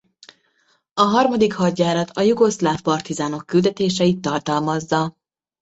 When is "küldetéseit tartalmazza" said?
3.45-5.17